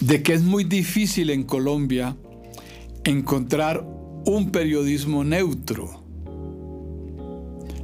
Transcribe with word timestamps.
de 0.00 0.22
que 0.22 0.34
es 0.34 0.42
muy 0.42 0.64
difícil 0.64 1.30
en 1.30 1.44
Colombia 1.44 2.16
encontrar 3.04 3.84
un 4.24 4.50
periodismo 4.50 5.24
neutro. 5.24 6.02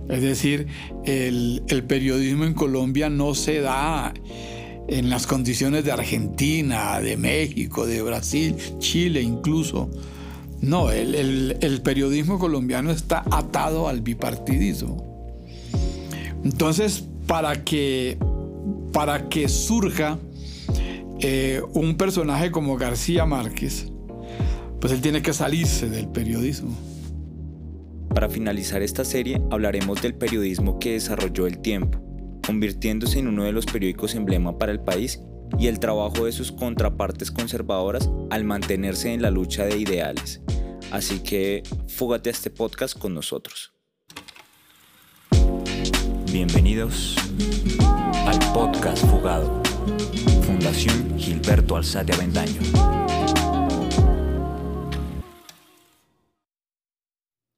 Es 0.09 0.21
decir, 0.21 0.67
el, 1.05 1.63
periodismo 1.87 2.45
en 2.45 2.55
Colombia 2.55 3.09
no 3.09 3.35
se 3.35 3.61
da 3.61 4.13
en 4.89 5.09
las 5.09 5.27
condiciones 5.27 5.85
de 5.85 5.93
Argentina, 5.93 7.01
de 7.01 7.17
México, 7.17 7.87
de 7.87 8.03
Brasil, 8.03 8.57
Chile 8.79 9.23
incluso. 9.23 9.89
No, 10.61 10.91
el, 10.91 11.57
el 11.61 11.83
periodismo 11.83 12.39
colombiano 12.39 12.91
está 12.91 13.25
atado 13.31 13.89
al 13.89 14.01
bipartidismo. 14.01 15.13
Entonces, 16.45 17.05
para 17.27 17.65
que, 17.65 18.19
para 18.93 19.29
que 19.29 19.49
surja 19.49 20.19
eh, 21.25 21.63
un 21.75 21.97
personaje 21.97 22.51
como 22.51 22.77
García 22.77 23.25
Márquez, 23.25 23.87
pues 24.81 24.93
él 24.93 25.01
tiene 25.01 25.23
que 25.23 25.33
salirse 25.33 25.89
del 25.89 26.09
periodismo. 26.09 26.77
Para 28.13 28.29
finalizar 28.29 28.83
esta 28.83 29.05
serie 29.05 29.41
hablaremos 29.51 30.03
del 30.03 30.15
periodismo 30.15 30.81
que 30.81 30.95
desarrolló 30.95 31.47
el 31.47 31.59
tiempo, 31.59 32.01
convirtiéndose 32.45 33.21
en 33.21 33.29
uno 33.29 33.45
de 33.45 33.53
los 33.53 33.67
periódicos 33.67 34.17
emblema 34.17 34.59
para 34.59 34.73
el 34.73 34.81
país 34.81 35.21
y 35.59 35.69
el 35.69 35.79
trabajo 35.79 36.25
de 36.25 36.33
sus 36.33 36.51
contrapartes 36.51 37.31
conservadoras 37.31 38.11
al 38.31 38.43
mantenerse 38.43 39.13
en 39.13 39.23
la 39.23 39.31
lucha 39.31 39.65
de 39.65 39.79
ideales. 39.79 40.43
Así 40.91 41.21
que 41.21 41.63
fúgate 41.87 42.31
a 42.31 42.33
este 42.33 42.51
podcast 42.51 42.99
con 42.99 43.15
nosotros. 43.15 43.73
Bienvenidos 46.33 47.17
al 48.27 48.39
podcast 48.53 49.07
Fugado, 49.07 49.63
Fundación 50.45 51.19
Gilberto 51.19 51.77
Alzate 51.77 52.13
Avendaño. 52.13 52.61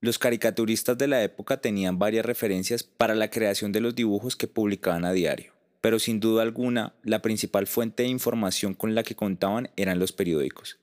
Los 0.01 0.19
caricaturistas 0.19 0.99
de 0.99 1.09
la 1.09 1.23
época 1.23 1.63
tenían 1.63 1.99
varias 1.99 2.27
referencias 2.27 2.83
para 2.83 3.15
la 3.15 3.31
creación 3.31 3.73
de 3.73 3.81
los 3.81 3.95
dibujos 3.95 4.37
que 4.37 4.47
publicaban 4.47 5.07
a 5.07 5.13
diario, 5.13 5.55
pero 5.81 5.99
sin 5.99 6.21
duda 6.21 6.43
alguna 6.43 6.95
la 7.03 7.23
principal 7.23 7.67
fuente 7.67 8.03
de 8.03 8.11
información 8.11 8.75
con 8.75 8.95
la 8.95 9.03
que 9.03 9.15
contaban 9.15 9.71
eran 9.77 9.99
los 9.99 10.13
periódicos. 10.13 10.79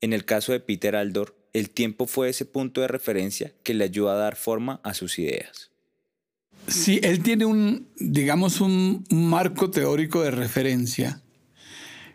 En 0.00 0.12
el 0.12 0.24
caso 0.24 0.50
de 0.50 0.58
Peter 0.58 0.96
Aldor, 0.96 1.36
el 1.52 1.70
tiempo 1.70 2.06
fue 2.06 2.28
ese 2.28 2.44
punto 2.44 2.80
de 2.80 2.88
referencia 2.88 3.52
que 3.62 3.72
le 3.72 3.84
ayudó 3.84 4.10
a 4.10 4.16
dar 4.16 4.34
forma 4.34 4.80
a 4.82 4.94
sus 4.94 5.18
ideas. 5.20 5.70
Sí, 6.68 6.98
él 7.02 7.22
tiene 7.22 7.44
un, 7.44 7.88
digamos, 7.96 8.60
un 8.60 9.04
marco 9.10 9.70
teórico 9.70 10.22
de 10.22 10.32
referencia, 10.32 11.22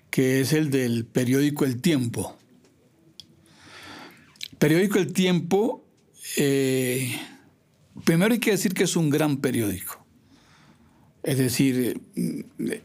que 0.10 0.42
es 0.42 0.52
el 0.52 0.70
del 0.70 1.06
periódico 1.06 1.64
El 1.64 1.82
Tiempo. 1.82 2.38
Periódico 4.60 5.00
El 5.00 5.14
Tiempo, 5.14 5.86
eh, 6.36 7.18
primero 8.04 8.34
hay 8.34 8.40
que 8.40 8.52
decir 8.52 8.74
que 8.74 8.84
es 8.84 8.96
un 8.96 9.10
gran 9.10 9.38
periódico. 9.38 10.06
Es 11.24 11.38
decir, 11.38 12.02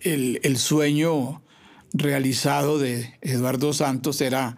el, 0.01 0.41
el 0.43 0.57
sueño 0.59 1.43
realizado 1.93 2.79
de 2.79 3.19
Eduardo 3.23 3.73
Santos 3.73 4.21
era 4.21 4.57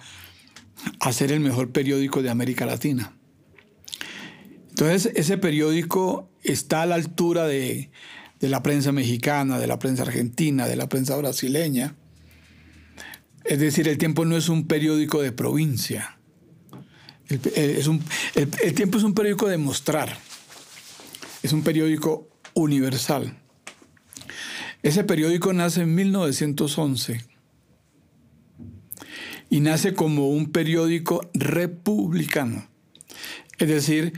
hacer 1.00 1.32
el 1.32 1.40
mejor 1.40 1.70
periódico 1.70 2.22
de 2.22 2.30
América 2.30 2.66
Latina. 2.66 3.16
Entonces, 4.70 5.12
ese 5.16 5.38
periódico 5.38 6.30
está 6.42 6.82
a 6.82 6.86
la 6.86 6.94
altura 6.94 7.46
de, 7.46 7.90
la 8.40 8.62
prensa 8.62 8.92
mexicana, 8.92 9.58
de 9.58 9.66
la 9.66 9.78
prensa 9.78 10.02
argentina, 10.02 10.66
de 10.66 10.76
la 10.76 10.88
prensa 10.88 11.16
brasileña. 11.16 11.94
Es 13.44 13.58
decir, 13.58 13.88
el 13.88 13.98
tiempo 13.98 14.24
no 14.24 14.36
es 14.36 14.48
un 14.48 14.66
periódico 14.66 15.22
de 15.22 15.32
provincia. 15.32 16.18
El, 17.28 17.40
el, 18.62 18.74
tiempo 18.74 18.98
es 18.98 19.04
un 19.04 19.14
periódico 19.14 19.48
de 19.48 19.58
mostrar. 19.58 20.18
Es 21.42 21.52
un 21.52 21.62
periódico 21.62 22.28
universal. 22.54 23.36
Ese 24.82 25.04
periódico 25.04 25.52
nace 25.52 25.82
en 25.82 25.94
1911 25.94 27.24
y 29.50 29.60
nace 29.60 29.94
como 29.94 30.28
un 30.28 30.52
periódico 30.52 31.28
republicano. 31.34 32.68
Es 33.58 33.68
decir, 33.68 34.12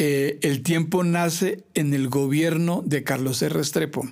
eh, 0.00 0.38
el 0.42 0.62
tiempo 0.62 1.02
nace 1.02 1.64
en 1.74 1.92
el 1.92 2.08
gobierno 2.08 2.84
de 2.86 3.02
Carlos 3.02 3.42
R. 3.42 3.52
Restrepo. 3.52 4.08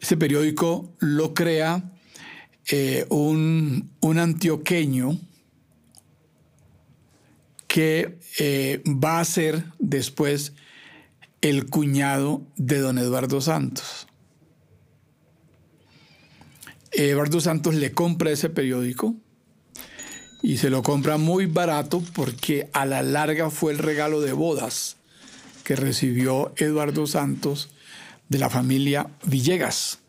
Ese 0.00 0.16
periódico 0.16 0.92
lo 0.98 1.32
crea 1.32 1.92
eh, 2.68 3.06
un, 3.08 3.88
antioqueño 4.02 5.16
que 7.68 8.18
eh, 8.40 8.82
va 8.84 9.20
a 9.20 9.24
ser 9.24 9.64
después 9.78 10.54
el 11.40 11.66
cuñado 11.66 12.42
de 12.56 12.80
don 12.80 12.98
Eduardo 12.98 13.40
Santos. 13.40 14.08
Eduardo 16.90 17.40
Santos 17.40 17.76
le 17.76 17.92
compra 17.92 18.32
ese 18.32 18.50
periódico 18.50 19.14
y 20.42 20.58
se 20.58 20.70
lo 20.70 20.82
compra 20.82 21.16
muy 21.16 21.46
barato 21.46 22.02
porque 22.14 22.68
a 22.72 22.84
la 22.84 23.02
larga 23.02 23.50
fue 23.50 23.72
el 23.72 23.78
regalo 23.78 24.20
de 24.20 24.32
bodas 24.32 24.96
que 25.64 25.76
recibió 25.76 26.52
Eduardo 26.56 27.06
Santos 27.06 27.70
de 28.28 28.38
la 28.38 28.50
familia 28.50 29.08
Villegas 29.24 30.00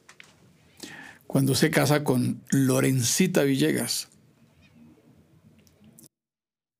cuando 1.33 1.55
se 1.55 1.71
casa 1.71 2.03
con 2.03 2.43
Lorencita 2.51 3.41
Villegas. 3.41 4.09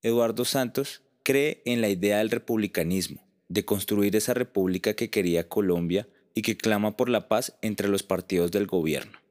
Eduardo 0.04 0.46
Santos 0.46 1.02
cree 1.24 1.64
en 1.66 1.82
la 1.82 1.90
idea 1.90 2.20
del 2.20 2.30
republicanismo, 2.30 3.26
de 3.48 3.66
construir 3.66 4.16
esa 4.16 4.36
república 4.36 4.94
que 4.94 5.10
quería 5.10 5.50
Colombia 5.50 6.08
y 6.36 6.44
que 6.44 6.56
clama 6.56 6.96
por 6.96 7.10
la 7.10 7.28
paz 7.28 7.58
entre 7.64 7.88
los 7.88 8.04
partidos 8.04 8.52
del 8.52 8.68
gobierno. 8.68 9.23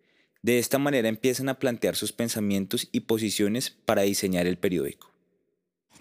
De 0.43 0.59
esta 0.59 0.79
manera 0.79 1.09
empiezan 1.09 1.49
a 1.49 1.59
plantear 1.59 1.95
sus 1.95 2.13
pensamientos 2.13 2.89
y 2.91 3.01
posiciones 3.01 3.77
para 3.85 4.03
diseñar 4.03 4.47
el 4.47 4.59
periódico. 4.59 5.11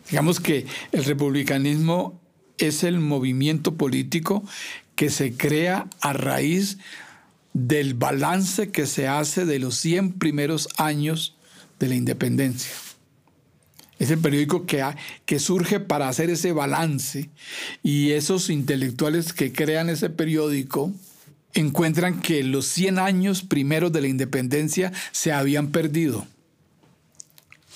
Digamos 0.09 0.39
que 0.39 0.65
el 0.91 1.05
republicanismo 1.05 2.19
es 2.57 2.83
el 2.83 2.99
movimiento 2.99 3.75
político 3.75 4.43
que 4.95 5.09
se 5.09 5.37
crea 5.37 5.87
a 6.01 6.13
raíz 6.13 6.79
del 7.53 7.93
balance 7.93 8.71
que 8.71 8.87
se 8.87 9.07
hace 9.07 9.45
de 9.45 9.59
los 9.59 9.75
100 9.75 10.13
primeros 10.13 10.69
años 10.77 11.35
de 11.79 11.89
la 11.89 11.95
independencia. 11.95 12.71
Es 13.99 14.09
el 14.09 14.17
periódico 14.17 14.65
que, 14.65 14.83
que 15.25 15.37
surge 15.37 15.79
para 15.79 16.09
hacer 16.09 16.31
ese 16.31 16.51
balance 16.51 17.29
y 17.83 18.11
esos 18.11 18.49
intelectuales 18.49 19.33
que 19.33 19.53
crean 19.53 19.89
ese 19.89 20.09
periódico 20.09 20.91
encuentran 21.53 22.21
que 22.21 22.43
los 22.43 22.65
100 22.67 22.99
años 22.99 23.41
primeros 23.43 23.91
de 23.91 24.01
la 24.01 24.07
independencia 24.07 24.91
se 25.11 25.31
habían 25.31 25.67
perdido, 25.71 26.25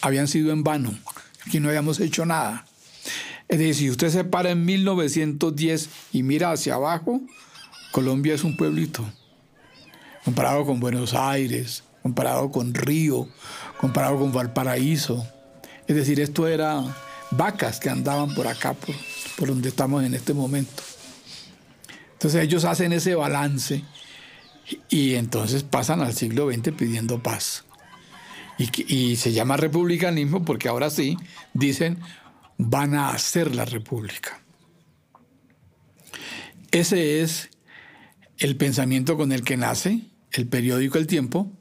habían 0.02 0.28
sido 0.28 0.52
en 0.52 0.64
vano, 0.64 0.98
aquí 1.46 1.60
no 1.60 1.70
habíamos 1.70 2.00
hecho 2.00 2.26
nada. 2.26 2.66
Es 3.48 3.60
decir, 3.60 3.76
si 3.76 3.90
usted 3.92 4.10
se 4.10 4.24
para 4.24 4.52
en 4.52 4.66
1910 4.66 5.90
y 6.14 6.24
mira 6.24 6.52
hacia 6.52 6.76
abajo, 6.76 7.22
Colombia 7.92 8.34
es 8.34 8.44
un 8.44 8.58
pueblito, 8.58 9.06
comparado 10.24 10.66
con 10.66 10.80
Buenos 10.80 11.14
Aires, 11.14 11.84
comparado 12.02 12.52
con 12.52 12.74
Río, 12.74 13.28
comparado 13.80 14.20
con 14.20 14.34
Valparaíso. 14.34 15.26
Es 15.88 15.96
decir, 15.96 16.20
esto 16.20 16.48
era 16.48 16.84
vacas 17.32 17.80
que 17.80 17.90
andaban 17.90 18.34
por 18.34 18.48
acá, 18.48 18.74
por, 18.74 18.96
por 19.38 19.50
donde 19.50 19.70
estamos 19.70 20.04
en 20.04 20.14
este 20.14 20.34
momento. 20.34 20.84
Entonces 22.26 22.44
ellos 22.44 22.66
hacen 22.66 22.92
ese 22.92 23.14
balance 23.14 23.84
y 24.90 25.14
entonces 25.14 25.62
pasan 25.62 26.02
al 26.02 26.16
siglo 26.16 26.52
XX 26.52 26.72
pidiendo 26.72 27.22
paz. 27.22 27.66
Y, 28.58 29.16
se 29.18 29.32
llama 29.32 29.58
republicanismo 29.58 30.44
porque 30.44 30.68
ahora 30.68 30.90
sí 30.90 31.18
dicen 31.54 32.00
van 32.58 32.96
a 32.96 33.10
hacer 33.10 33.54
la 33.54 33.66
república. 33.66 34.42
Ese 36.72 37.22
es 37.22 37.52
el 38.40 38.58
pensamiento 38.58 39.18
con 39.18 39.32
el 39.32 39.44
que 39.44 39.56
nace 39.56 40.02
el 40.32 40.48
periódico 40.48 40.98
El 40.98 41.06
Tiempo 41.06 41.52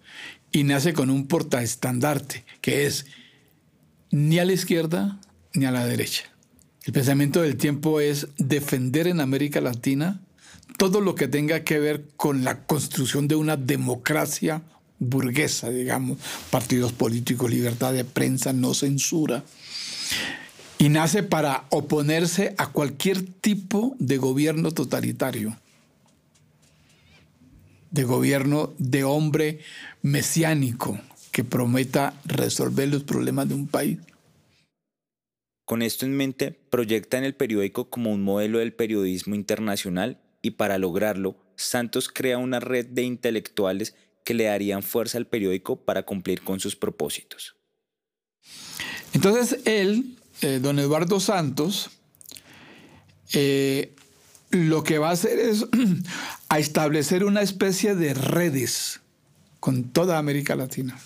y 0.51 0.65
nace 0.65 0.95
con 0.95 1.11
un 1.11 1.27
portaestandarte 1.27 2.47
que 2.63 2.87
es 2.87 3.05
ni 4.11 4.39
a 4.39 4.47
la 4.47 4.55
izquierda 4.55 5.21
ni 5.53 5.67
a 5.67 5.71
la 5.71 5.85
derecha. 5.85 6.23
El 6.87 6.95
pensamiento 6.95 7.43
del 7.43 7.59
tiempo 7.59 8.01
es 8.01 8.29
defender 8.39 9.09
en 9.09 9.21
América 9.21 9.61
Latina 9.61 10.24
todo 10.79 11.01
lo 11.01 11.15
que 11.15 11.29
tenga 11.29 11.65
que 11.65 11.79
ver 11.79 12.09
con 12.17 12.45
la 12.45 12.67
construcción 12.67 13.29
de 13.29 13.37
una 13.37 13.57
democracia 13.57 14.63
burguesa, 14.99 15.71
digamos, 15.71 16.19
partidos 16.51 16.93
políticos, 16.93 17.51
libertad 17.51 17.93
de 17.93 18.05
prensa, 18.05 18.53
no 18.53 18.75
censura, 18.75 19.45
y 20.79 20.89
nace 20.89 21.23
para 21.23 21.65
oponerse 21.71 22.55
a 22.59 22.71
cualquier 22.71 23.23
tipo 23.23 23.97
de 23.99 24.19
gobierno 24.19 24.73
totalitario, 24.73 25.57
de 27.91 28.05
gobierno 28.05 28.73
de 28.79 29.05
hombre 29.05 29.61
mesiánico, 30.03 30.99
que 31.31 31.45
prometa 31.45 32.15
resolver 32.25 32.89
los 32.89 33.05
problemas 33.05 33.49
de 33.49 33.55
un 33.55 33.67
país. 33.67 33.99
Con 35.65 35.81
esto 35.81 36.05
en 36.05 36.17
mente, 36.17 36.51
proyecta 36.51 37.17
en 37.17 37.25
el 37.25 37.35
periódico 37.35 37.89
como 37.89 38.13
un 38.13 38.23
modelo 38.23 38.59
del 38.59 38.75
periodismo 38.75 39.35
internacional 39.35 40.19
y 40.45 40.51
para 40.51 40.77
lograrlo, 40.77 41.37
Santos 41.57 42.11
crea 42.11 42.37
una 42.37 42.61
red 42.61 42.85
de 42.85 43.03
intelectuales 43.03 43.95
que 44.25 44.35
le 44.35 44.45
darían 44.45 44.83
fuerza 44.83 45.17
al 45.17 45.27
periódico 45.27 45.77
para 45.77 46.03
cumplir 46.03 46.43
con 46.43 46.61
sus 46.61 46.77
propósitos. 46.77 47.57
Entonces 49.15 49.61
él, 49.65 50.19
eh, 50.43 50.59
don 50.61 50.79
Eduardo 50.79 51.19
Santos, 51.19 51.91
eh, 53.33 53.95
lo 54.51 54.85
que 54.85 54.99
va 54.99 55.09
a 55.09 55.13
hacer 55.13 55.39
es 55.39 55.65
a 56.51 56.59
establecer 56.59 57.25
una 57.25 57.41
especie 57.41 57.95
de 57.95 58.13
redes 58.13 59.01
con 59.61 59.85
toda 59.85 60.19
América 60.19 60.57
Latina. 60.57 61.01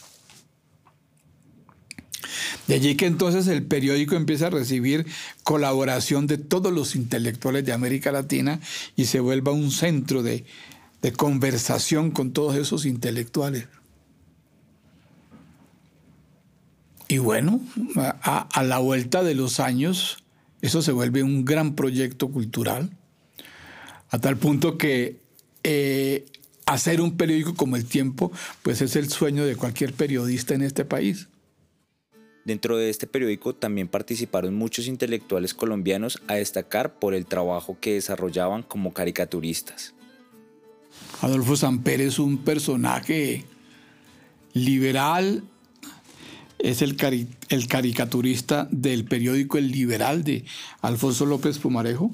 De 2.69 2.75
allí 2.75 2.97
que 2.97 3.07
entonces 3.07 3.47
el 3.47 3.65
periódico 3.65 4.15
empieza 4.15 4.49
a 4.49 4.51
recibir 4.51 5.07
colaboración 5.43 6.27
de 6.27 6.37
todos 6.37 6.71
los 6.71 6.97
intelectuales 6.97 7.65
de 7.65 7.73
América 7.73 8.13
Latina 8.13 8.61
y 8.95 9.07
se 9.07 9.21
vuelva 9.21 9.53
un 9.53 9.71
centro 9.71 10.23
de, 10.23 10.45
conversación 11.17 12.11
con 12.11 12.33
todos 12.33 12.57
esos 12.57 12.85
intelectuales. 12.85 13.69
Y 17.09 17.17
bueno, 17.17 17.59
a, 17.97 18.63
la 18.63 18.79
vuelta 18.81 19.23
de 19.23 19.35
los 19.35 19.61
años, 19.61 20.23
eso 20.61 20.83
se 20.83 20.93
vuelve 20.93 21.23
un 21.23 21.47
gran 21.47 21.75
proyecto 21.75 22.29
cultural, 22.29 22.91
a 24.11 24.19
tal 24.19 24.37
punto 24.37 24.77
que 24.77 25.23
eh, 25.63 26.27
hacer 26.67 27.01
un 27.01 27.17
periódico 27.17 27.55
como 27.55 27.77
El 27.77 27.87
Tiempo, 27.87 28.31
pues 28.63 28.83
es 28.83 28.95
el 28.95 29.09
sueño 29.09 29.47
de 29.47 29.57
cualquier 29.57 29.95
periodista 29.95 30.55
en 30.55 30.61
este 30.61 30.85
país. 30.85 31.29
Dentro 32.49 32.79
de 32.79 32.89
este 32.89 33.07
periódico 33.07 33.55
también 33.55 33.89
participaron 33.89 34.55
muchos 34.55 34.87
intelectuales 34.87 35.53
colombianos 35.53 36.23
a 36.29 36.37
destacar 36.37 36.99
por 36.99 37.13
el 37.13 37.27
trabajo 37.27 37.77
que 37.79 37.93
desarrollaban 37.93 38.63
como 38.63 38.95
caricaturistas. 38.95 39.93
Adolfo 41.21 41.57
Samper 41.57 42.01
es 42.01 42.19
un 42.19 42.39
personaje 42.39 43.45
liberal, 44.55 45.45
es 46.59 46.81
el, 46.81 46.97
el 47.51 47.69
caricaturista 47.69 48.67
del 48.71 49.05
periódico 49.05 49.59
El 49.59 49.71
Liberal 49.71 50.25
de 50.25 50.47
Alfonso 50.81 51.27
López 51.27 51.59
Pumarejo. 51.59 52.11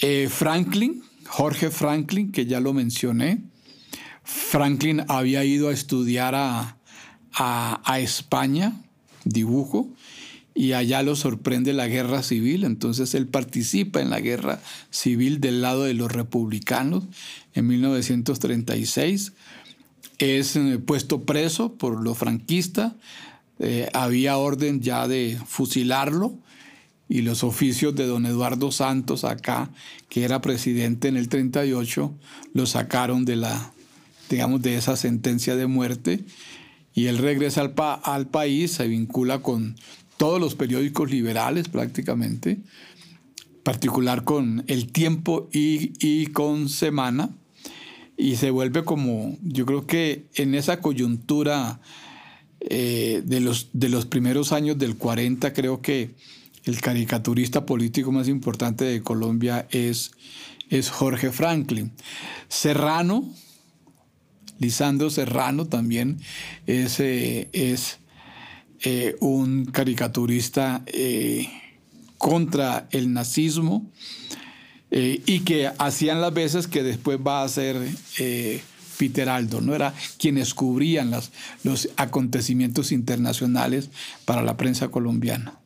Eh, 0.00 0.28
Franklin, 0.30 1.02
Jorge 1.26 1.72
Franklin, 1.72 2.30
que 2.30 2.46
ya 2.46 2.60
lo 2.60 2.72
mencioné, 2.72 3.42
Franklin 4.22 5.02
había 5.08 5.42
ido 5.42 5.70
a 5.70 5.72
estudiar 5.72 6.36
a, 6.36 6.78
a, 7.34 7.98
España, 8.00 8.72
dibujo, 9.24 9.88
y 10.54 10.72
allá 10.72 11.02
lo 11.02 11.16
sorprende 11.16 11.72
la 11.72 11.88
guerra 11.88 12.22
civil, 12.22 12.64
entonces 12.64 13.14
él 13.14 13.26
participa 13.26 14.00
en 14.00 14.10
la 14.10 14.20
guerra 14.20 14.60
civil 14.90 15.40
del 15.40 15.62
lado 15.62 15.84
de 15.84 15.94
los 15.94 16.12
republicanos. 16.12 17.04
En 17.54 17.66
1936, 17.68 19.32
es 20.18 20.56
eh, 20.56 20.78
puesto 20.78 21.22
preso 21.22 21.74
por 21.74 22.02
los 22.02 22.18
franquistas, 22.18 22.92
eh, 23.58 23.88
había 23.92 24.36
orden 24.36 24.80
ya 24.80 25.08
de 25.08 25.38
fusilarlo 25.46 26.34
y 27.08 27.22
los 27.22 27.44
oficios 27.44 27.94
de 27.94 28.06
don 28.06 28.26
Eduardo 28.26 28.72
Santos 28.72 29.24
acá, 29.24 29.70
que 30.08 30.24
era 30.24 30.40
presidente 30.40 31.08
en 31.08 31.16
el 31.16 31.28
38, 31.28 32.12
lo 32.54 32.66
sacaron 32.66 33.24
de 33.24 33.36
la, 33.36 33.72
digamos, 34.30 34.62
de 34.62 34.76
esa 34.76 34.96
sentencia 34.96 35.56
de 35.56 35.66
muerte 35.66 36.24
y 36.94 37.06
él 37.06 37.18
regresa 37.18 37.62
al, 38.02 38.26
país, 38.26 38.72
se 38.72 38.86
vincula 38.86 39.40
con 39.40 39.76
todos 40.16 40.40
los 40.40 40.54
periódicos 40.54 41.10
liberales 41.10 41.68
prácticamente, 41.68 42.58
particular 43.62 44.24
con 44.24 44.64
El 44.66 44.92
Tiempo 44.92 45.48
y, 45.52 46.26
con 46.28 46.68
Semana, 46.68 47.30
y 48.16 48.36
se 48.36 48.50
vuelve 48.50 48.84
como, 48.84 49.36
yo 49.42 49.64
creo 49.64 49.86
que 49.86 50.26
en 50.34 50.54
esa 50.54 50.80
coyuntura 50.80 51.80
eh, 52.60 53.22
de, 53.24 53.40
los, 53.40 53.70
de 53.72 53.88
los 53.88 54.06
primeros 54.06 54.52
años 54.52 54.78
del 54.78 54.96
40, 54.96 55.52
creo 55.52 55.80
que 55.80 56.14
el 56.64 56.80
caricaturista 56.80 57.66
político 57.66 58.12
más 58.12 58.28
importante 58.28 58.84
de 58.84 59.02
Colombia 59.02 59.66
es, 59.70 60.12
es 60.68 60.90
Jorge 60.90 61.32
Franklin. 61.32 61.92
Serrano, 62.48 63.28
Lisandro 64.58 65.10
Serrano 65.10 65.66
también 65.66 66.20
es, 66.66 67.00
eh, 67.00 67.48
es 67.52 67.98
eh, 68.84 69.16
un 69.20 69.66
caricaturista 69.66 70.82
eh, 70.86 71.48
contra 72.18 72.88
el 72.90 73.12
nazismo 73.12 73.90
y 74.94 75.40
que 75.40 75.70
hacían 75.78 76.20
las 76.20 76.34
veces 76.34 76.66
que 76.66 76.82
después 76.82 77.18
va 77.18 77.42
a 77.42 77.48
ser 77.48 77.78
Peter 78.98 79.26
Aldo, 79.30 79.62
¿no? 79.62 79.74
Era 79.74 79.94
quienes 80.18 80.52
cubrían 80.52 81.10
las, 81.10 81.32
los 81.64 81.88
acontecimientos 81.96 82.92
internacionales 82.92 83.88
para 84.26 84.42
la 84.42 84.58
prensa 84.58 84.88
colombiana. 84.88 85.62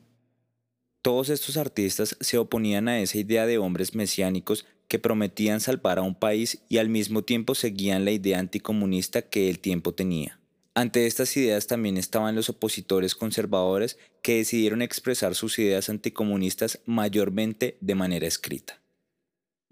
Todos 1.02 1.28
estos 1.28 1.56
artistas 1.56 2.16
se 2.20 2.38
oponían 2.38 2.86
a 2.86 3.00
esa 3.00 3.18
idea 3.18 3.46
de 3.46 3.58
hombres 3.58 3.96
mesiánicos 3.96 4.64
que 4.88 4.98
prometían 4.98 5.60
salvar 5.60 5.98
a 5.98 6.02
un 6.02 6.14
país 6.14 6.58
y 6.68 6.78
al 6.78 6.88
mismo 6.88 7.22
tiempo 7.22 7.54
seguían 7.54 8.04
la 8.04 8.12
idea 8.12 8.38
anticomunista 8.38 9.22
que 9.22 9.50
el 9.50 9.58
tiempo 9.58 9.92
tenía. 9.92 10.38
Ante 10.74 11.06
estas 11.06 11.34
ideas 11.36 11.66
también 11.66 11.96
estaban 11.96 12.34
los 12.34 12.50
opositores 12.50 13.14
conservadores 13.14 13.98
que 14.22 14.36
decidieron 14.36 14.82
expresar 14.82 15.34
sus 15.34 15.58
ideas 15.58 15.88
anticomunistas 15.88 16.80
mayormente 16.84 17.78
de 17.80 17.94
manera 17.94 18.26
escrita. 18.26 18.78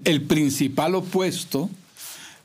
El 0.03 0.23
principal 0.23 0.95
opuesto, 0.95 1.69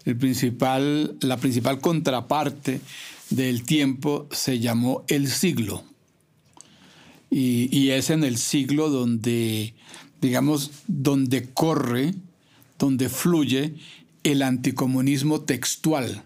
el 0.06 0.18
principal, 0.18 1.16
la 1.22 1.38
principal 1.38 1.80
contraparte 1.80 2.82
del 3.30 3.64
tiempo 3.64 4.28
se 4.32 4.60
llamó 4.60 5.06
el 5.08 5.30
siglo. 5.30 5.84
Y, 7.32 7.70
y 7.76 7.92
es 7.92 8.10
en 8.10 8.24
el 8.24 8.38
siglo 8.38 8.90
donde, 8.90 9.74
digamos, 10.20 10.72
donde 10.88 11.48
corre 11.54 12.14
donde 12.80 13.10
fluye 13.10 13.76
el 14.24 14.42
anticomunismo 14.42 15.42
textual. 15.42 16.24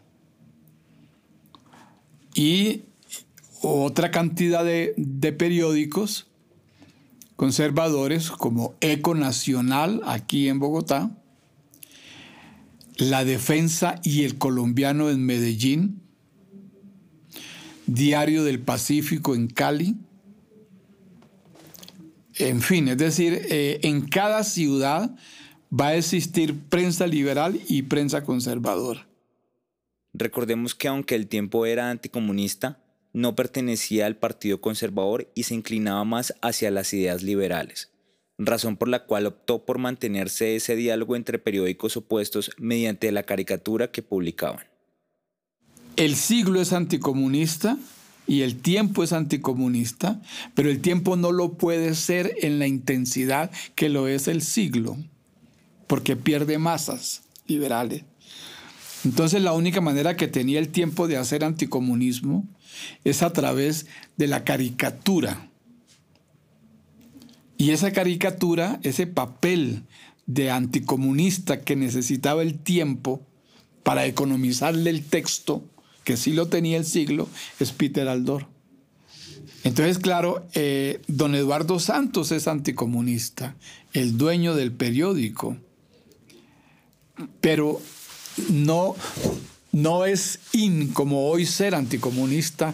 Y 2.33 2.83
otra 3.61 4.11
cantidad 4.11 4.63
de, 4.63 5.35
periódicos 5.37 6.27
conservadores 7.35 8.29
como 8.29 8.75
Eco 8.79 9.15
Nacional 9.15 10.01
aquí 10.05 10.47
en 10.47 10.59
Bogotá, 10.59 11.11
La 12.97 13.25
Defensa 13.25 13.99
y 14.03 14.23
el 14.23 14.37
Colombiano 14.37 15.09
en 15.09 15.25
Medellín, 15.25 16.01
Diario 17.85 18.43
del 18.43 18.59
Pacífico 18.59 19.35
en 19.35 19.47
Cali, 19.47 19.97
en 22.35 22.61
fin, 22.61 22.87
es 22.87 22.97
decir, 22.97 23.45
eh, 23.49 23.79
en 23.83 24.07
cada 24.07 24.43
ciudad 24.43 25.15
va 25.73 25.87
a 25.87 25.95
existir 25.95 26.67
prensa 26.69 27.07
liberal 27.07 27.59
y 27.67 27.83
prensa 27.83 28.23
conservadora. 28.23 29.07
Recordemos 30.13 30.75
que 30.75 30.87
aunque 30.87 31.15
el 31.15 31.27
tiempo 31.27 31.65
era 31.65 31.89
anticomunista, 31.89 32.79
no 33.13 33.35
pertenecía 33.35 34.05
al 34.05 34.17
Partido 34.17 34.61
Conservador 34.61 35.31
y 35.33 35.43
se 35.43 35.55
inclinaba 35.55 36.03
más 36.03 36.35
hacia 36.41 36.69
las 36.69 36.93
ideas 36.93 37.23
liberales, 37.23 37.91
razón 38.37 38.77
por 38.77 38.87
la 38.87 39.05
cual 39.05 39.25
optó 39.25 39.65
por 39.65 39.79
mantenerse 39.79 40.55
ese 40.55 40.75
diálogo 40.75 41.15
entre 41.15 41.39
periódicos 41.39 41.97
opuestos 41.97 42.51
mediante 42.57 43.11
la 43.11 43.23
caricatura 43.23 43.89
que 43.91 44.03
publicaban. 44.03 44.65
El 45.95 46.15
siglo 46.15 46.61
es 46.61 46.73
anticomunista 46.73 47.77
y 48.27 48.41
el 48.41 48.61
tiempo 48.61 49.03
es 49.03 49.13
anticomunista, 49.13 50.21
pero 50.53 50.69
el 50.69 50.81
tiempo 50.81 51.15
no 51.15 51.31
lo 51.31 51.53
puede 51.53 51.95
ser 51.95 52.35
en 52.41 52.59
la 52.59 52.67
intensidad 52.67 53.51
que 53.75 53.89
lo 53.89 54.07
es 54.07 54.27
el 54.27 54.41
siglo 54.41 54.97
porque 55.87 56.15
pierde 56.15 56.57
masas 56.57 57.23
liberales. 57.47 58.03
Entonces 59.05 59.41
la 59.41 59.53
única 59.53 59.81
manera 59.81 60.15
que 60.15 60.27
tenía 60.27 60.59
el 60.59 60.69
tiempo 60.69 61.07
de 61.07 61.17
hacer 61.17 61.43
anticomunismo 61.43 62.47
es 63.03 63.21
a 63.21 63.33
través 63.33 63.85
de 64.17 64.27
la 64.27 64.43
caricatura. 64.43 65.49
Y 67.57 67.71
esa 67.71 67.91
caricatura, 67.91 68.79
ese 68.83 69.07
papel 69.07 69.83
de 70.25 70.51
anticomunista 70.51 71.61
que 71.61 71.75
necesitaba 71.75 72.41
el 72.41 72.59
tiempo 72.59 73.25
para 73.83 74.05
economizarle 74.05 74.89
el 74.89 75.03
texto, 75.03 75.63
que 76.03 76.17
sí 76.17 76.31
lo 76.31 76.47
tenía 76.47 76.77
el 76.77 76.85
siglo, 76.85 77.27
es 77.59 77.71
Peter 77.71 78.07
Aldor. 78.07 78.47
Entonces, 79.63 79.97
claro, 79.97 80.45
eh, 80.53 81.01
don 81.07 81.35
Eduardo 81.35 81.79
Santos 81.79 82.31
es 82.31 82.47
anticomunista, 82.47 83.55
el 83.93 84.17
dueño 84.17 84.55
del 84.55 84.71
periódico 84.71 85.57
pero 87.41 87.81
no, 88.49 88.95
no 89.71 90.05
es 90.05 90.39
in 90.51 90.89
como 90.89 91.27
hoy 91.27 91.45
ser 91.45 91.75
anticomunista 91.75 92.73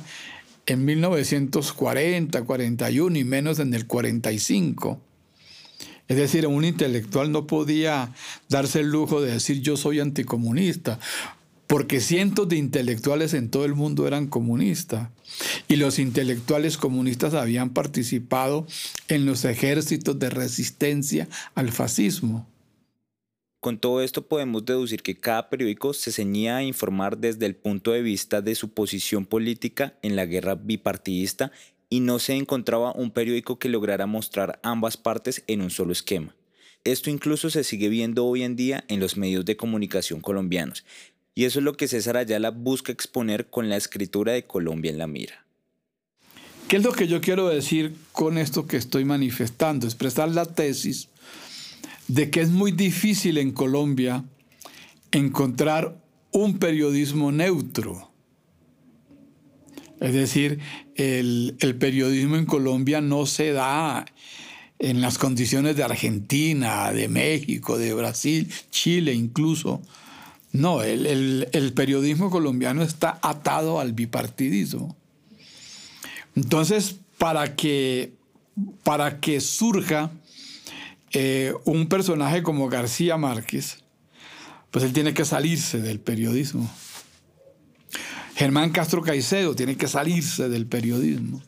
en 0.66 0.86
1940, 0.86 2.44
41 2.44 3.18
y 3.18 3.24
menos 3.24 3.60
en 3.60 3.74
el 3.74 3.88
45. 3.88 5.02
Es 6.08 6.18
decir, 6.18 6.48
un 6.48 6.66
intelectual 6.66 7.32
no 7.32 7.46
podía 7.46 8.14
darse 8.50 8.80
el 8.80 8.90
lujo 8.90 9.22
de 9.22 9.34
decir 9.34 9.62
yo 9.62 9.78
soy 9.78 10.00
anticomunista, 10.00 11.00
porque 11.68 12.02
cientos 12.02 12.50
de 12.50 12.58
intelectuales 12.58 13.36
en 13.36 13.50
todo 13.50 13.64
el 13.66 13.76
mundo 13.76 14.08
eran 14.08 14.26
comunistas. 14.26 15.10
Y 15.68 15.76
los 15.76 16.00
intelectuales 16.00 16.78
comunistas 16.78 17.36
habían 17.36 17.70
participado 17.70 18.66
en 19.08 19.28
los 19.28 19.46
ejércitos 19.46 20.18
de 20.18 20.32
resistencia 20.32 21.30
al 21.54 21.72
fascismo. 21.72 22.48
Con 23.60 23.78
todo 23.78 24.02
esto 24.02 24.26
podemos 24.26 24.64
deducir 24.64 25.02
que 25.02 25.20
cada 25.20 25.50
periódico 25.50 25.94
se 25.94 26.14
ceñía 26.14 26.58
a 26.58 26.64
informar 26.64 27.18
desde 27.18 27.46
el 27.46 27.56
punto 27.56 27.92
de 27.92 28.02
vista 28.02 28.42
de 28.42 28.56
su 28.56 28.70
posición 28.70 29.26
política 29.26 29.96
en 30.02 30.16
la 30.16 30.26
guerra 30.26 30.56
bipartidista 30.56 31.52
y 31.90 32.00
no 32.00 32.20
se 32.20 32.36
encontraba 32.36 32.94
un 32.94 33.12
periódico 33.12 33.60
que 33.60 33.68
lograra 33.68 34.06
mostrar 34.06 34.60
ambas 34.64 34.96
partes 34.96 35.44
en 35.48 35.62
un 35.62 35.72
solo 35.72 35.92
esquema. 35.92 36.36
Esto 36.86 37.10
incluso 37.10 37.50
se 37.50 37.66
sigue 37.66 37.90
viendo 37.90 38.26
hoy 38.26 38.44
en 38.44 38.56
día 38.56 38.86
en 38.88 39.02
los 39.02 39.18
medios 39.18 39.44
de 39.44 39.58
comunicación 39.58 40.22
colombianos, 40.22 40.86
y 41.36 41.44
eso 41.44 41.60
es 41.60 41.66
lo 41.66 41.74
que 41.74 41.90
César 41.90 42.16
Ayala 42.16 42.52
busca 42.52 42.94
exponer 42.94 43.50
con 43.50 43.68
la 43.68 43.76
escritura 43.76 44.32
de 44.32 44.46
Colombia 44.46 44.92
en 44.92 44.98
la 44.98 45.08
mira. 45.08 45.46
¿Qué 46.70 46.78
es 46.78 46.84
lo 46.84 46.94
que 46.94 47.08
yo 47.08 47.20
quiero 47.20 47.50
decir 47.50 47.96
con 48.14 48.38
esto 48.38 48.68
que 48.68 48.78
estoy 48.78 49.04
manifestando? 49.04 49.86
Expresar 49.86 50.30
la 50.30 50.46
tesis 50.46 51.10
de 52.10 52.32
que 52.32 52.42
es 52.42 52.50
muy 52.50 52.72
difícil 52.72 53.38
en 53.38 53.52
Colombia 53.52 54.26
encontrar 55.12 56.02
un 56.32 56.58
periodismo 56.58 57.32
neutro. 57.32 58.10
Es 60.00 60.14
decir, 60.14 60.60
el, 60.96 61.56
periodismo 61.80 62.36
en 62.36 62.46
Colombia 62.46 63.00
no 63.00 63.26
se 63.26 63.52
da 63.52 64.06
en 64.80 65.02
las 65.02 65.18
condiciones 65.18 65.76
de 65.76 65.84
Argentina, 65.84 66.92
de 66.92 67.08
México, 67.10 67.78
de 67.78 67.94
Brasil, 67.94 68.52
Chile 68.72 69.14
incluso. 69.14 69.82
No, 70.52 70.82
el, 70.82 71.48
el 71.52 71.74
periodismo 71.74 72.32
colombiano 72.32 72.82
está 72.82 73.20
atado 73.22 73.80
al 73.80 73.94
bipartidismo. 73.94 74.98
Entonces, 76.36 76.96
para 77.20 77.56
que, 77.56 78.14
para 78.84 79.20
que 79.20 79.42
surja 79.42 80.12
eh, 81.12 81.54
un 81.66 81.88
personaje 81.88 82.44
como 82.44 82.70
García 82.70 83.18
Márquez, 83.18 83.80
pues 84.72 84.86
él 84.86 84.94
tiene 84.94 85.14
que 85.14 85.26
salirse 85.26 85.80
del 85.80 86.00
periodismo. 86.00 86.70
Germán 88.36 88.70
Castro 88.70 89.02
Caicedo 89.02 89.56
tiene 89.56 89.76
que 89.76 89.88
salirse 89.88 90.48
del 90.48 90.66
periodismo. 90.66 91.42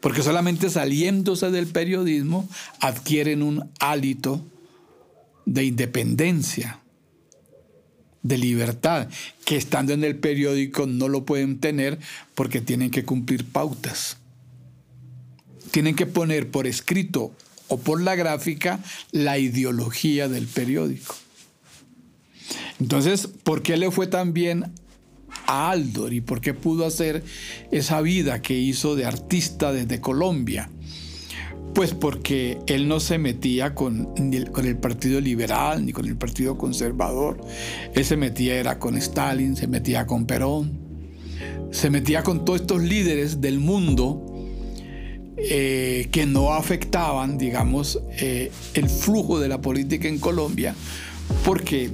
Porque 0.00 0.22
solamente 0.22 0.70
saliéndose 0.70 1.50
del 1.50 1.66
periodismo 1.66 2.48
adquieren 2.80 3.42
un 3.42 3.70
hálito 3.80 4.44
de 5.44 5.64
independencia, 5.64 6.80
de 8.22 8.38
libertad, 8.38 9.08
que 9.44 9.56
estando 9.56 9.92
en 9.92 10.04
el 10.04 10.18
periódico 10.18 10.86
no 10.86 11.08
lo 11.08 11.24
pueden 11.24 11.58
tener 11.58 11.98
porque 12.34 12.60
tienen 12.60 12.90
que 12.90 13.04
cumplir 13.04 13.44
pautas. 13.44 14.18
Tienen 15.70 15.94
que 15.94 16.06
poner 16.06 16.50
por 16.50 16.66
escrito 16.66 17.32
o 17.70 17.78
por 17.78 18.02
la 18.02 18.16
gráfica 18.16 18.80
la 19.12 19.38
ideología 19.38 20.28
del 20.28 20.46
periódico. 20.46 21.14
Entonces, 22.80 23.28
¿por 23.28 23.62
qué 23.62 23.76
le 23.76 23.90
fue 23.90 24.06
tan 24.06 24.32
bien 24.34 24.72
a 25.46 25.70
Aldor 25.70 26.12
y 26.12 26.20
por 26.20 26.40
qué 26.40 26.52
pudo 26.52 26.84
hacer 26.84 27.22
esa 27.70 28.00
vida 28.00 28.42
que 28.42 28.58
hizo 28.58 28.96
de 28.96 29.06
artista 29.06 29.72
desde 29.72 30.00
Colombia? 30.00 30.68
Pues 31.74 31.94
porque 31.94 32.58
él 32.66 32.88
no 32.88 32.98
se 32.98 33.18
metía 33.18 33.76
con, 33.76 34.06
con, 34.50 34.66
el 34.66 34.76
Partido 34.76 35.20
Liberal 35.20 35.86
ni 35.86 35.92
con 35.92 36.06
el 36.06 36.16
Partido 36.16 36.58
Conservador. 36.58 37.40
Él 37.94 38.04
se 38.04 38.16
metía 38.16 38.56
era 38.56 38.80
con 38.80 38.96
Stalin, 38.96 39.54
se 39.54 39.68
metía 39.68 40.06
con 40.06 40.26
Perón, 40.26 40.76
se 41.70 41.90
metía 41.90 42.24
con 42.24 42.44
todos 42.44 42.62
estos 42.62 42.82
líderes 42.82 43.40
del 43.40 43.60
mundo 43.60 44.29
eh, 45.48 46.08
que 46.12 46.26
no 46.26 46.52
afectaban, 46.52 47.38
digamos, 47.38 48.00
eh, 48.18 48.50
el 48.74 48.88
flujo 48.88 49.40
de 49.40 49.48
la 49.48 49.60
política 49.60 50.08
en 50.08 50.18
Colombia, 50.18 50.74
porque 51.44 51.90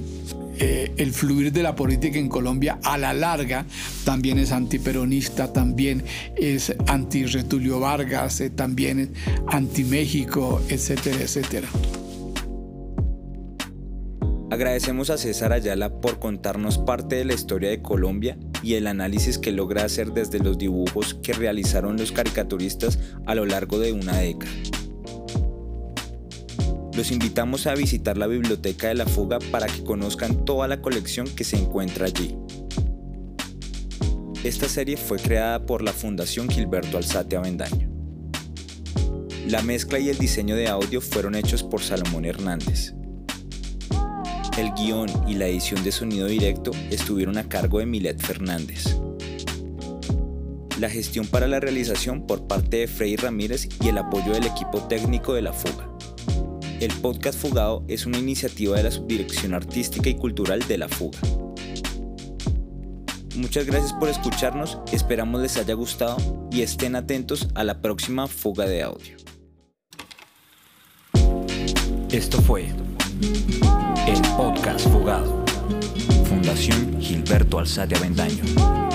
eh, 0.59 0.91
el 0.97 1.13
fluir 1.13 1.51
de 1.51 1.63
la 1.63 1.75
política 1.75 2.17
en 2.17 2.29
Colombia 2.29 2.79
a 2.83 2.97
la 2.97 3.13
larga 3.13 3.65
también 4.03 4.39
es 4.39 4.51
antiperonista, 4.51 5.53
también 5.53 6.03
es 6.35 6.73
anti-Retulio 6.87 7.79
Vargas, 7.79 8.43
también 8.55 9.13
anti-México, 9.47 10.61
etcétera, 10.69 11.21
etcétera. 11.21 11.67
Agradecemos 14.57 15.11
a 15.11 15.19
César 15.19 15.53
Ayala 15.53 16.01
por 16.01 16.17
contarnos 16.17 16.79
parte 16.79 17.15
de 17.15 17.25
la 17.25 17.35
historia 17.35 17.69
de 17.69 17.83
Colombia 17.83 18.39
y 18.63 18.73
el 18.73 18.87
análisis 18.87 19.37
que 19.37 19.51
logra 19.51 19.85
hacer 19.85 20.13
desde 20.13 20.39
los 20.39 20.57
dibujos 20.57 21.13
que 21.13 21.33
realizaron 21.33 21.95
los 21.95 22.11
caricaturistas 22.11 22.97
a 23.27 23.35
lo 23.35 23.45
largo 23.45 23.77
de 23.77 23.93
una 23.93 24.17
década. 24.17 24.51
Los 26.95 27.11
invitamos 27.11 27.67
a 27.67 27.75
visitar 27.75 28.17
la 28.17 28.25
Biblioteca 28.25 28.87
de 28.87 28.95
la 28.95 29.05
Fuga 29.05 29.37
para 29.51 29.67
que 29.67 29.83
conozcan 29.83 30.43
toda 30.43 30.67
la 30.67 30.81
colección 30.81 31.27
que 31.27 31.43
se 31.43 31.57
encuentra 31.57 32.07
allí. 32.07 32.35
Esta 34.43 34.67
serie 34.67 34.97
fue 34.97 35.19
creada 35.19 35.67
por 35.67 35.83
la 35.83 35.93
Fundación 35.93 36.49
Gilberto 36.49 36.97
Alzate 36.97 37.35
Avendaño. 37.35 37.91
La 39.45 39.61
mezcla 39.61 39.99
y 39.99 40.09
el 40.09 40.17
diseño 40.17 40.55
de 40.55 40.67
audio 40.67 40.99
fueron 40.99 41.35
hechos 41.35 41.61
por 41.61 41.83
Salomón 41.83 42.25
Hernández. 42.25 42.95
El 44.57 44.73
guion 44.73 45.07
y 45.27 45.35
la 45.35 45.45
edición 45.45 45.83
de 45.83 45.91
sonido 45.91 46.25
directo 46.25 46.71
estuvieron 46.89 47.37
a 47.37 47.47
cargo 47.47 47.77
de 47.77 47.85
Milet 47.85 48.19
Fernández. 48.19 48.97
La 50.79 50.89
gestión 50.89 51.27
para 51.27 51.47
la 51.47 51.59
realización 51.59 52.25
por 52.25 52.47
parte 52.47 52.77
de 52.77 52.87
Frey 52.87 53.17
Ramírez 53.17 53.69
y 53.83 53.89
el 53.89 53.99
apoyo 53.99 54.33
del 54.33 54.47
equipo 54.47 54.81
técnico 54.87 55.35
de 55.35 55.43
La 55.43 55.53
Fuga. 55.53 55.87
El 56.79 56.91
podcast 56.93 57.39
Fugado 57.39 57.85
es 57.87 58.07
una 58.07 58.17
iniciativa 58.17 58.75
de 58.75 58.83
la 58.83 58.89
Subdirección 58.89 59.53
Artística 59.53 60.09
y 60.09 60.15
Cultural 60.15 60.67
de 60.67 60.77
La 60.79 60.89
Fuga. 60.89 61.19
Muchas 63.35 63.67
gracias 63.67 63.93
por 63.93 64.09
escucharnos, 64.09 64.79
esperamos 64.91 65.39
les 65.39 65.57
haya 65.57 65.75
gustado 65.75 66.17
y 66.51 66.63
estén 66.63 66.95
atentos 66.95 67.47
a 67.53 67.63
la 67.63 67.79
próxima 67.79 68.25
fuga 68.25 68.65
de 68.65 68.81
audio. 68.81 69.17
Esto 72.09 72.41
fue 72.41 72.71
el 74.07 74.21
podcast 74.37 74.87
Fugado. 74.89 75.43
Fundación 76.29 76.97
Gilberto 77.01 77.59
Alzate 77.59 77.95
Avendaño. 77.95 78.86